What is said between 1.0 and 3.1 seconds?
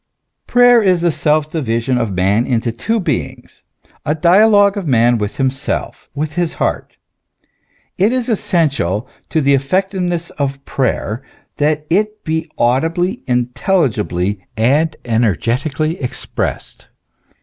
the self division of man into two